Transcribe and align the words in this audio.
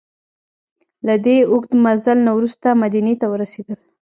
له 1.07 1.15
دې 1.25 1.37
اوږده 1.51 1.75
مزل 1.83 2.17
نه 2.27 2.31
وروسته 2.37 2.67
مدینې 2.83 3.13
ته 3.21 3.25
ورسېدل. 3.29 3.79